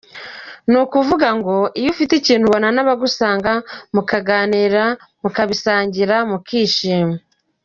[0.69, 3.51] Ni ukuvuga ngo iyo ufite ibintu ubona n’abagusanga
[3.93, 4.85] mukaganira,
[5.21, 7.15] mukabisangira mukishima.